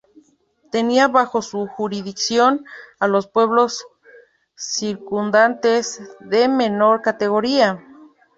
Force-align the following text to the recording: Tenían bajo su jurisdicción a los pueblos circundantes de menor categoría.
Tenían 0.71 1.11
bajo 1.13 1.43
su 1.43 1.67
jurisdicción 1.67 2.65
a 2.99 3.07
los 3.07 3.27
pueblos 3.27 3.85
circundantes 4.57 6.01
de 6.21 6.47
menor 6.47 7.03
categoría. 7.03 7.79